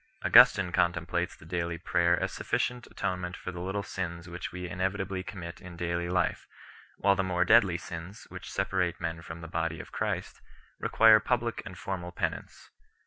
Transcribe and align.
Augustin 0.25 0.65
4 0.69 0.71
contemplates 0.71 1.35
the 1.35 1.45
daily 1.45 1.77
prayer 1.77 2.19
as 2.19 2.31
sufficient 2.33 2.87
atonement 2.87 3.37
for 3.37 3.51
the 3.51 3.59
little 3.61 3.83
sins 3.83 4.27
which 4.27 4.51
we 4.51 4.67
inevitably 4.67 5.21
commit 5.21 5.61
in 5.61 5.77
daily 5.77 6.09
life, 6.09 6.47
while 6.97 7.15
the 7.15 7.21
more 7.21 7.45
deadly 7.45 7.77
sins, 7.77 8.25
which 8.29 8.51
separate 8.51 8.99
men 8.99 9.21
from 9.21 9.41
the 9.41 9.47
Body 9.47 9.79
of 9.79 9.91
Christ, 9.91 10.41
require 10.79 11.19
public 11.19 11.61
and 11.67 11.77
formal 11.77 12.11
penance. 12.11 12.71